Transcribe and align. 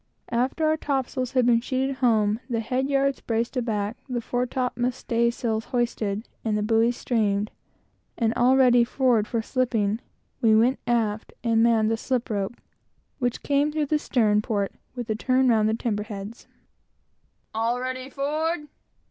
After 0.29 0.67
the 0.67 0.77
topsails 0.77 1.33
had 1.33 1.45
been 1.45 1.61
sheeted 1.61 1.97
home, 1.97 2.39
the 2.49 2.59
head 2.59 2.89
yards 2.89 3.21
braced 3.21 3.55
aback, 3.55 3.97
the 4.09 4.19
fore 4.19 4.47
top 4.47 4.75
mast 4.75 4.97
staysail 5.01 5.61
hoisted, 5.61 6.27
and 6.43 6.57
the 6.57 6.63
buoys 6.63 6.97
streamed, 6.97 7.51
and 8.17 8.33
all 8.33 8.57
ready 8.57 8.83
forward, 8.83 9.27
for 9.27 9.43
slipping, 9.43 9.99
we 10.41 10.55
went 10.55 10.79
aft 10.87 11.33
and 11.43 11.61
manned 11.61 11.91
the 11.91 11.97
slip 11.97 12.31
rope 12.31 12.55
which 13.19 13.43
came 13.43 13.71
through 13.71 13.85
the 13.85 13.99
stern 13.99 14.41
port 14.41 14.73
with 14.95 15.07
a 15.07 15.15
turn 15.15 15.49
round 15.49 15.69
the 15.69 15.75
timber 15.75 16.01
heads. 16.01 16.47
"All 17.53 17.79
ready 17.79 18.09
forward?" 18.09 18.69